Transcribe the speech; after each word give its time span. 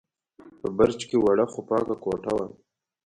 په 0.59 0.67
برج 0.77 0.99
کې 1.09 1.17
وړه، 1.19 1.45
خو 1.51 1.59
پاکه 1.67 1.95
کوټه 2.03 2.31
وه. 2.37 2.45